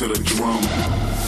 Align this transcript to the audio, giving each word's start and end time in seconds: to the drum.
to 0.00 0.08
the 0.08 0.14
drum. 0.24 1.19